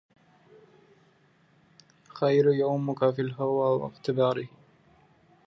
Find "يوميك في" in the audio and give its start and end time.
2.53-3.21